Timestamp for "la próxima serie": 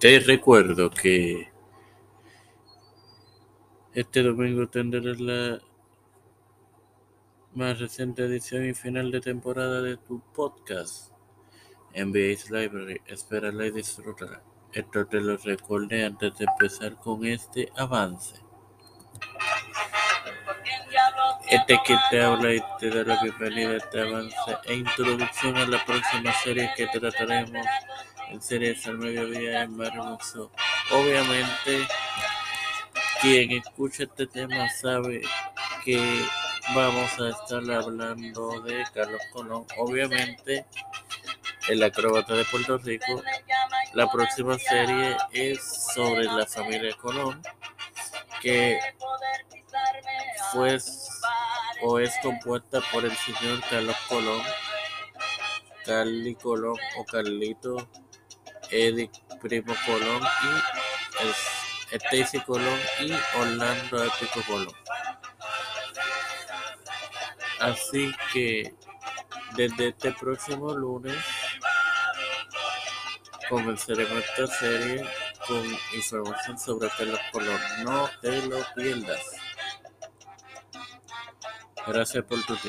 25.66-26.70, 43.94-45.16